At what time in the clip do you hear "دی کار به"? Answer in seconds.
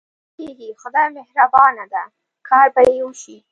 1.93-2.81